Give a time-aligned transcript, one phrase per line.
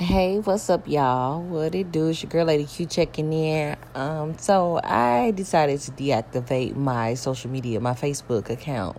[0.00, 1.42] Hey, what's up, y'all?
[1.42, 2.08] What it do?
[2.08, 3.76] It's your girl, Lady Q, checking in.
[3.94, 8.96] Um, so I decided to deactivate my social media, my Facebook account,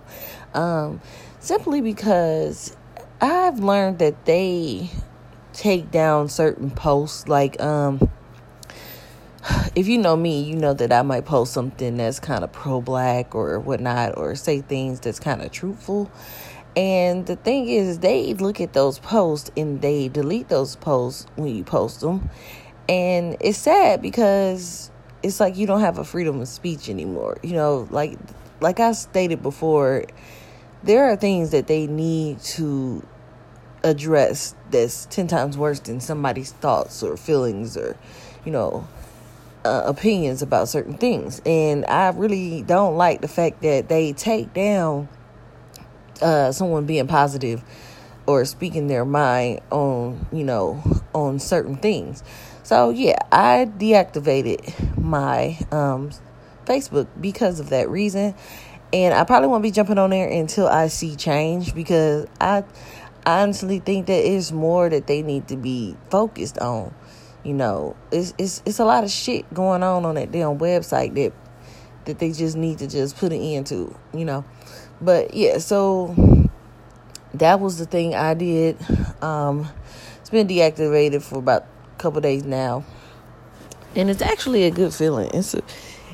[0.54, 1.02] um,
[1.40, 2.78] simply because
[3.20, 4.92] I've learned that they
[5.54, 7.28] take down certain posts.
[7.28, 8.08] Like, um,
[9.74, 13.34] if you know me, you know that I might post something that's kind of pro-black
[13.34, 16.12] or whatnot, or say things that's kind of truthful
[16.76, 21.54] and the thing is, they look at those posts and they delete those posts when
[21.56, 22.30] you post them.
[22.88, 24.90] And it's sad because
[25.22, 27.38] it's like you don't have a freedom of speech anymore.
[27.44, 28.18] You know, like
[28.62, 30.06] like I stated before,
[30.84, 33.06] there are things that they need to
[33.84, 37.98] address that's 10 times worse than somebody's thoughts or feelings or,
[38.46, 38.88] you know,
[39.66, 41.42] uh, opinions about certain things.
[41.46, 45.10] And I really don't like the fact that they take down
[46.22, 47.64] uh, someone being positive
[48.28, 50.82] or speaking their mind on, you know,
[51.14, 52.24] on certain things.
[52.64, 56.12] So yeah, I deactivated my um,
[56.66, 58.36] Facebook because of that reason.
[58.94, 62.64] And I probably won't be jumping on there until I see change because I
[63.26, 66.94] honestly think that it's more that they need to be focused on.
[67.44, 71.16] You know, it's it's it's a lot of shit going on on that damn website
[71.16, 71.34] that
[72.06, 74.44] that they just need to just put an end to, you know.
[75.02, 76.16] But yeah, so
[77.34, 78.78] that was the thing I did.
[79.22, 79.68] Um,
[80.20, 82.84] it's been deactivated for about a couple days now,
[83.96, 85.30] and it's actually a good feeling.
[85.34, 85.62] It's a,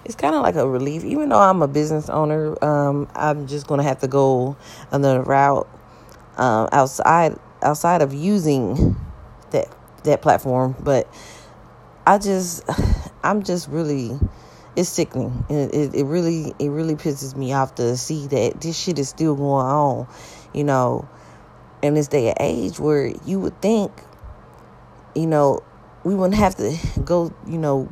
[0.05, 1.03] it's kind of like a relief.
[1.03, 4.55] Even though I'm a business owner, um, I'm just gonna have to go
[4.91, 5.67] another route
[6.37, 8.95] um, outside outside of using
[9.51, 9.67] that
[10.03, 10.75] that platform.
[10.79, 11.11] But
[12.05, 12.63] I just,
[13.23, 14.17] I'm just really
[14.77, 15.43] it's sickening.
[15.49, 19.09] It, it, it really it really pisses me off to see that this shit is
[19.09, 20.07] still going on,
[20.53, 21.09] you know,
[21.81, 23.91] in this day and age where you would think,
[25.15, 25.63] you know,
[26.03, 27.91] we wouldn't have to go, you know,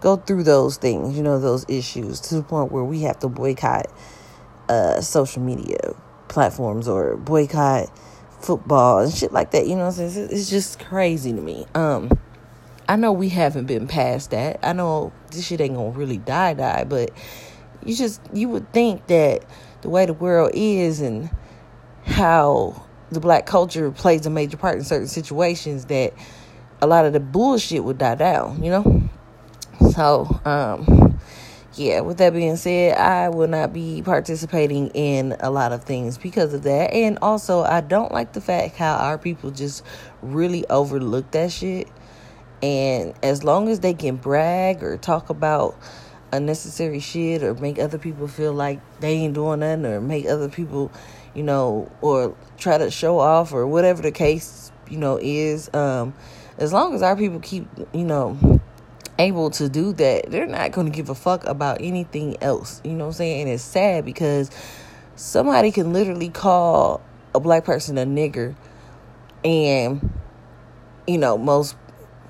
[0.00, 3.28] go through those things, you know, those issues to the point where we have to
[3.28, 3.86] boycott
[4.68, 5.94] uh, social media
[6.26, 7.88] platforms or boycott
[8.40, 9.68] football and shit like that.
[9.68, 11.64] You know, it's, it's just crazy to me.
[11.76, 12.10] Um,
[12.88, 14.60] I know we haven't been past that.
[14.62, 17.10] I know this shit ain't gonna really die, die, but
[17.84, 19.44] you just you would think that
[19.82, 21.30] the way the world is and
[22.04, 26.12] how the black culture plays a major part in certain situations that
[26.80, 29.08] a lot of the bullshit would die down, you know?
[29.92, 31.18] So, um,
[31.74, 36.18] yeah, with that being said, I will not be participating in a lot of things
[36.18, 36.92] because of that.
[36.92, 39.84] And also, I don't like the fact how our people just
[40.22, 41.88] really overlook that shit.
[42.62, 45.76] And as long as they can brag or talk about
[46.32, 50.48] unnecessary shit or make other people feel like they ain't doing nothing or make other
[50.48, 50.90] people,
[51.34, 56.14] you know, or try to show off or whatever the case, you know, is, um,
[56.58, 58.60] as long as our people keep, you know,
[59.18, 62.80] able to do that, they're not going to give a fuck about anything else.
[62.84, 63.42] You know what I'm saying?
[63.42, 64.50] And it's sad because
[65.14, 67.00] somebody can literally call
[67.34, 68.54] a black person a nigger
[69.44, 70.10] and,
[71.06, 71.76] you know, most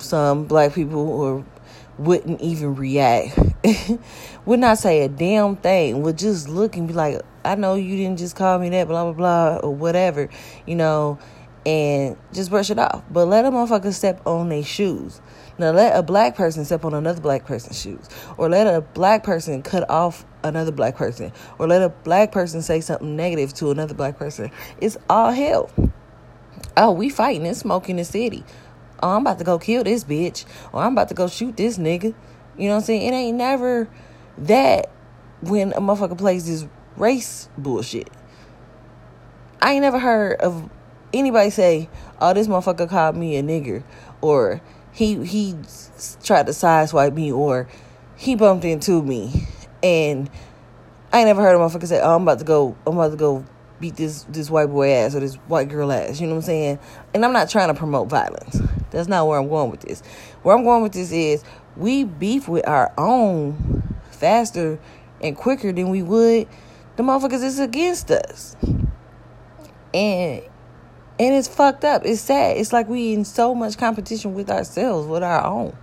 [0.06, 1.44] some black people or
[1.98, 3.38] wouldn't even react.
[4.46, 6.02] Would not say a damn thing.
[6.02, 9.04] Would just look and be like i know you didn't just call me that blah
[9.04, 10.28] blah blah or whatever
[10.66, 11.16] you know
[11.66, 13.02] and just brush it off.
[13.10, 15.20] But let a motherfucker step on their shoes.
[15.58, 18.08] Now let a black person step on another black person's shoes.
[18.38, 21.32] Or let a black person cut off another black person.
[21.58, 24.52] Or let a black person say something negative to another black person.
[24.80, 25.68] It's all hell.
[26.76, 28.44] Oh we fighting and smoking the city
[29.02, 31.78] oh, I'm about to go kill this bitch, or I'm about to go shoot this
[31.78, 32.14] nigga.
[32.56, 33.02] You know what I'm saying?
[33.02, 33.88] It ain't never
[34.38, 34.90] that
[35.40, 38.08] when a motherfucker plays this race bullshit.
[39.60, 40.68] I ain't never heard of
[41.12, 41.88] anybody say,
[42.20, 43.82] "Oh, this motherfucker called me a nigger,"
[44.20, 44.60] or
[44.92, 45.54] he he
[46.22, 47.68] tried to sideswipe me, or
[48.16, 49.46] he bumped into me,
[49.82, 50.30] and
[51.12, 53.16] I ain't never heard a motherfucker say, "Oh, I'm about to go, I'm about to
[53.16, 53.44] go
[53.80, 56.46] beat this this white boy ass or this white girl ass." You know what I'm
[56.46, 56.78] saying?
[57.14, 58.60] And I'm not trying to promote violence.
[58.96, 60.02] That's not where I'm going with this.
[60.42, 61.44] Where I'm going with this is
[61.76, 64.78] we beef with our own faster
[65.20, 66.48] and quicker than we would
[66.96, 68.56] the motherfuckers is against us.
[69.94, 70.42] And
[71.18, 72.02] and it's fucked up.
[72.04, 72.56] It's sad.
[72.58, 75.74] It's like we in so much competition with ourselves, with our own.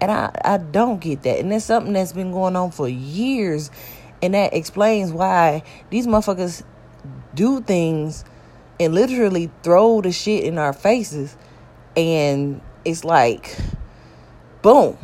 [0.00, 1.40] And I, I don't get that.
[1.40, 3.70] And that's something that's been going on for years.
[4.22, 6.62] And that explains why these motherfuckers
[7.34, 8.24] do things
[8.78, 11.36] and literally throw the shit in our faces
[11.96, 13.56] and it's like
[14.62, 14.98] boom.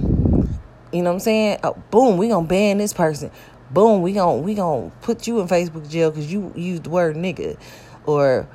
[0.93, 1.59] You know what i'm saying?
[1.63, 3.31] Oh, boom we gonna ban this person.
[3.71, 7.17] Boom we gonna we gonna put you in facebook jail because you used the word
[7.17, 7.59] nigga.
[8.07, 8.49] Or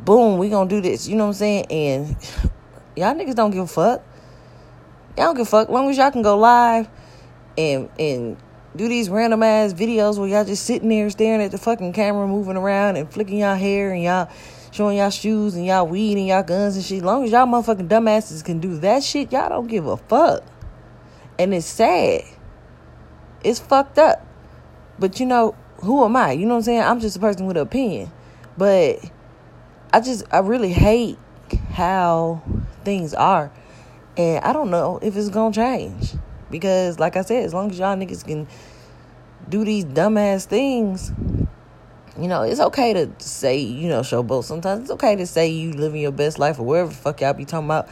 [0.00, 1.08] boom we gonna do this.
[1.08, 1.66] You know what i'm saying?
[1.70, 2.16] And
[2.96, 4.02] Y'all niggas don't give a fuck.
[5.16, 5.68] Y'all don't give a fuck.
[5.68, 6.88] Long as y'all can go live
[7.56, 8.36] and and
[8.76, 12.26] do these random ass videos where y'all just sitting there staring at the fucking camera,
[12.26, 14.28] moving around and flicking y'all hair and y'all
[14.70, 17.02] showing y'all shoes and y'all weed and y'all guns and shit.
[17.02, 20.42] Long as y'all motherfucking dumbasses can do that shit, y'all don't give a fuck.
[21.38, 22.22] And it's sad.
[23.42, 24.26] It's fucked up.
[24.98, 26.32] But you know, who am I?
[26.32, 26.82] You know what I'm saying?
[26.82, 28.12] I'm just a person with an opinion.
[28.56, 28.98] But
[29.92, 31.18] I just I really hate
[31.72, 32.42] how
[32.84, 33.50] things are.
[34.16, 36.14] And I don't know if it's gonna change.
[36.50, 38.46] Because like I said, as long as y'all niggas can
[39.48, 41.12] do these dumbass things,
[42.20, 44.44] you know, it's okay to say, you know, showboat.
[44.44, 47.44] Sometimes it's okay to say you living your best life or whatever fuck y'all be
[47.44, 47.88] talking about.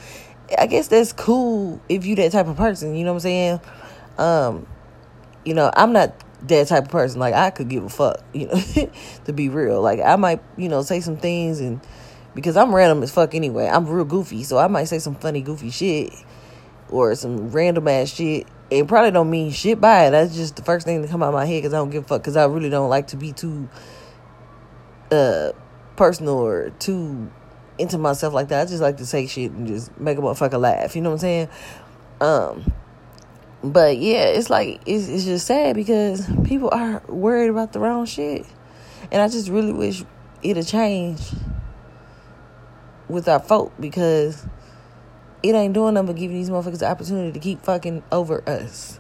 [0.57, 3.61] I guess that's cool if you that type of person, you know what I'm saying?
[4.17, 4.67] Um,
[5.45, 6.15] you know, I'm not
[6.49, 7.21] that type of person.
[7.21, 8.61] Like I could give a fuck, you know,
[9.25, 9.81] to be real.
[9.81, 11.81] Like I might, you know, say some things and
[12.35, 13.67] because I'm random as fuck anyway.
[13.67, 16.13] I'm real goofy, so I might say some funny goofy shit
[16.91, 18.47] or some random ass shit.
[18.71, 20.11] It probably don't mean shit by it.
[20.11, 22.05] That's just the first thing to come out of my head because I don't give
[22.05, 22.21] a fuck.
[22.21, 23.69] Because I really don't like to be too
[25.11, 25.53] uh
[25.97, 27.31] personal or too
[27.79, 28.63] into myself like that.
[28.63, 30.97] I just like to say shit and just make a motherfucker laugh.
[30.97, 31.49] You know what I'm saying?
[32.21, 32.73] Um,
[33.63, 38.07] but yeah, it's like it's it's just sad because people are worried about the wrong
[38.07, 38.47] shit,
[39.11, 40.05] and I just really wish
[40.43, 41.21] it'd change
[43.09, 44.47] with our folk because
[45.43, 48.98] it ain't doing nothing but giving these motherfuckers the opportunity to keep fucking over us.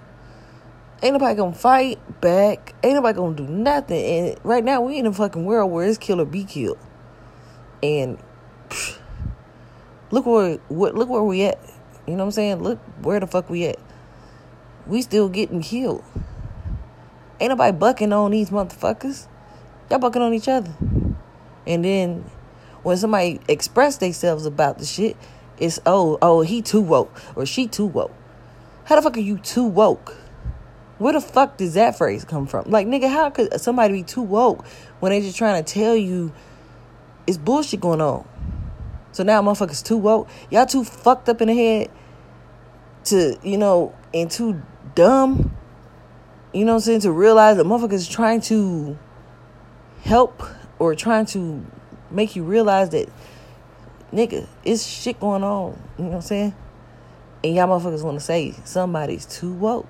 [1.00, 2.74] Ain't nobody gonna fight back.
[2.82, 4.04] Ain't nobody gonna do nothing.
[4.04, 6.78] And right now we in a fucking world where it's kill or be killed.
[7.82, 8.18] And
[10.10, 11.60] look where what look where we at.
[12.06, 12.62] You know what I'm saying?
[12.64, 13.78] Look where the fuck we at.
[14.88, 16.02] We still getting killed.
[17.40, 19.28] Ain't nobody bucking on these motherfuckers.
[19.90, 20.72] Y'all bucking on each other.
[21.64, 22.28] And then
[22.82, 25.16] when somebody express themselves about the shit,
[25.58, 28.14] it's oh oh he too woke or she too woke.
[28.86, 30.16] How the fuck are you too woke?
[30.98, 32.70] Where the fuck does that phrase come from?
[32.70, 34.66] Like, nigga, how could somebody be too woke
[35.00, 36.32] when they just trying to tell you
[37.26, 38.26] it's bullshit going on?
[39.12, 40.28] So now motherfuckers too woke.
[40.50, 41.90] Y'all too fucked up in the head
[43.04, 44.60] to, you know, and too
[44.94, 45.54] dumb,
[46.52, 48.98] you know what I'm saying, to realize that motherfuckers trying to
[50.02, 50.42] help
[50.78, 51.64] or trying to
[52.10, 53.08] make you realize that,
[54.12, 55.80] nigga, it's shit going on.
[55.96, 56.54] You know what I'm saying?
[57.44, 59.86] And y'all motherfuckers want to say somebody's too woke.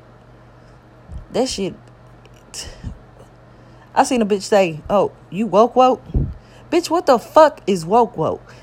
[1.33, 1.75] That shit.
[3.95, 6.03] I seen a bitch say, "Oh, you woke woke."
[6.71, 8.55] Bitch, what the fuck is woke woke?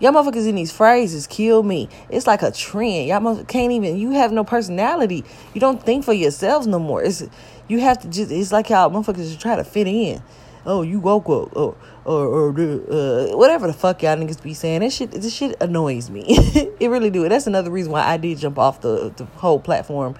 [0.00, 1.88] Y'all motherfuckers in these phrases kill me.
[2.08, 3.06] It's like a trend.
[3.06, 3.98] Y'all can't even.
[3.98, 5.24] You have no personality.
[5.52, 7.02] You don't think for yourselves no more.
[7.02, 7.22] It's
[7.68, 8.30] you have to just.
[8.32, 10.22] It's like y'all motherfuckers just try to fit in.
[10.64, 11.54] Oh, you woke woke.
[11.54, 14.80] Or or uh, whatever the fuck y'all niggas be saying.
[14.80, 15.10] That shit.
[15.10, 16.24] This shit annoys me.
[16.28, 17.28] it really do.
[17.28, 20.16] That's another reason why I did jump off the the whole platform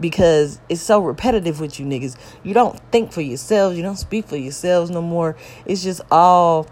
[0.00, 2.16] because it's so repetitive with you niggas.
[2.42, 3.76] You don't think for yourselves.
[3.76, 5.36] You don't speak for yourselves no more.
[5.66, 6.66] It's just all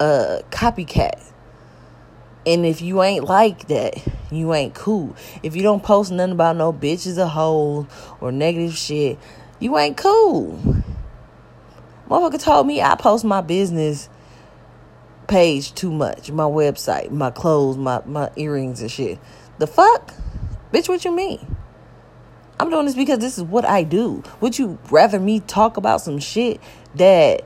[0.00, 1.22] uh copycat.
[2.46, 4.00] And if you ain't like that,
[4.30, 5.16] you ain't cool.
[5.42, 7.88] If you don't post nothing about no bitches a hole
[8.20, 9.18] or negative shit,
[9.58, 10.84] you ain't cool.
[12.08, 14.08] Motherfucker told me I post my business
[15.26, 19.18] page too much, my website, my clothes, my, my earrings and shit.
[19.58, 20.14] The fuck?
[20.72, 21.55] Bitch, what you mean?
[22.58, 24.22] I'm doing this because this is what I do.
[24.40, 26.60] Would you rather me talk about some shit
[26.94, 27.42] that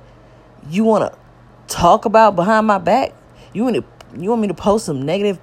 [0.68, 1.18] you want to
[1.66, 3.12] talk about behind my back?
[3.52, 3.84] You want to
[4.18, 5.38] you want me to post some negative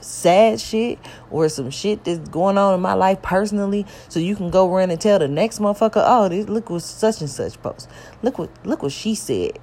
[0.00, 0.98] sad shit
[1.30, 4.90] or some shit that's going on in my life personally so you can go run
[4.90, 7.88] and tell the next motherfucker, "Oh, this look what such and such post.
[8.22, 9.58] Look what look what she said."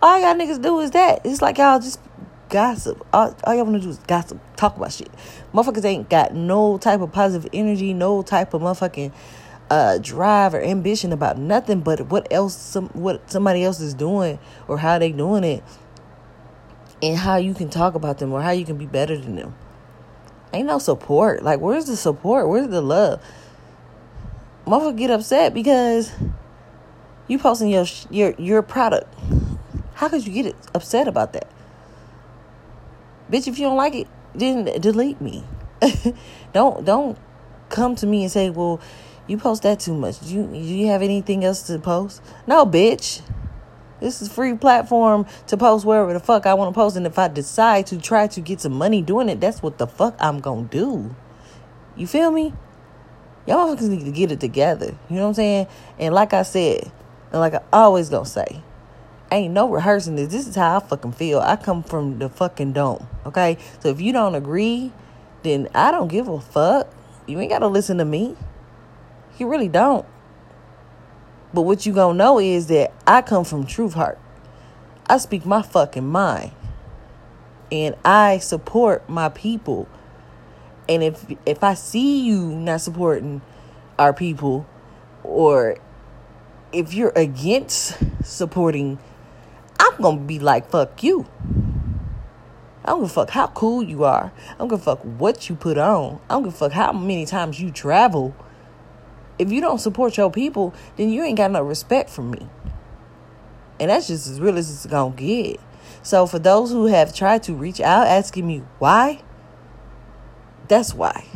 [0.00, 1.20] All y'all niggas do is that.
[1.24, 2.00] It's like y'all just
[2.52, 3.04] gossip.
[3.12, 5.10] All, all y'all want to do is gossip, talk about shit.
[5.52, 9.12] Motherfuckers ain't got no type of positive energy, no type of motherfucking
[9.70, 14.38] uh, drive or ambition about nothing but what else some what somebody else is doing
[14.68, 15.64] or how they doing it
[17.02, 19.54] and how you can talk about them or how you can be better than them.
[20.52, 21.42] Ain't no support.
[21.42, 22.48] Like where's the support?
[22.48, 23.22] Where's the love?
[24.66, 26.12] Motherfucker get upset because
[27.26, 29.12] you posting your your your product.
[29.94, 31.48] How could you get upset about that?
[33.32, 35.42] Bitch, if you don't like it, then delete me.
[36.52, 37.18] don't don't
[37.70, 38.78] come to me and say, "Well,
[39.26, 40.20] you post that too much.
[40.20, 43.22] Do you do you have anything else to post?" No, bitch.
[44.00, 47.18] This is free platform to post wherever the fuck I want to post, and if
[47.18, 50.40] I decide to try to get some money doing it, that's what the fuck I'm
[50.40, 51.14] gonna do.
[51.96, 52.52] You feel me?
[53.46, 54.94] Y'all motherfuckers need to get it together.
[55.08, 55.66] You know what I'm saying?
[55.98, 56.92] And like I said,
[57.30, 58.62] and like I always gonna say,
[59.32, 60.30] Ain't no rehearsing this.
[60.30, 61.40] This is how I fucking feel.
[61.40, 63.08] I come from the fucking dome.
[63.24, 63.56] Okay?
[63.80, 64.92] So if you don't agree,
[65.42, 66.92] then I don't give a fuck.
[67.26, 68.36] You ain't gotta listen to me.
[69.38, 70.04] You really don't.
[71.54, 74.18] But what you gonna know is that I come from truth heart.
[75.06, 76.52] I speak my fucking mind.
[77.70, 79.88] And I support my people.
[80.90, 83.40] And if if I see you not supporting
[83.98, 84.66] our people
[85.24, 85.78] or
[86.70, 88.98] if you're against supporting
[89.82, 91.26] I'm gonna be like, fuck you.
[92.84, 94.32] I don't give a fuck how cool you are.
[94.50, 96.20] I don't give a fuck what you put on.
[96.30, 98.34] I don't give a fuck how many times you travel.
[99.40, 102.46] If you don't support your people, then you ain't got no respect for me.
[103.80, 105.58] And that's just as real as it's gonna get.
[106.04, 109.22] So for those who have tried to reach out asking me why,
[110.68, 111.26] that's why.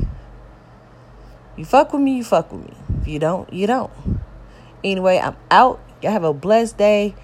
[1.56, 2.76] You fuck with me, you fuck with me.
[3.00, 3.90] If you don't, you don't.
[4.84, 5.80] Anyway, I'm out.
[6.00, 7.14] Y'all have a blessed day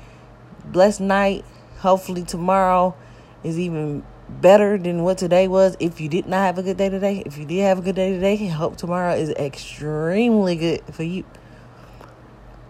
[0.64, 1.45] blessed night.
[1.78, 2.95] Hopefully tomorrow
[3.42, 5.76] is even better than what today was.
[5.81, 7.97] If you did not have a good day today, if you did have a good
[7.97, 11.25] day today, hope tomorrow is extremely good for you.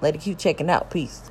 [0.00, 0.90] Let it keep checking out.
[0.90, 1.22] Peace.